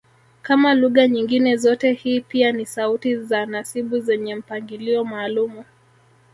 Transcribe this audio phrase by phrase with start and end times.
[0.41, 5.63] Kama lugha nyingine zote hii pia ni sauti za nasibu zenye mpangilio maalumu